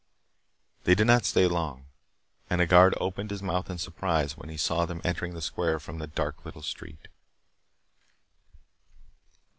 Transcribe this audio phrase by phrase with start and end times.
[0.83, 1.85] They did not stay long.
[2.49, 5.79] And a guard opened his mouth in surprise when he saw them entering the square
[5.79, 7.07] from the dark, little street.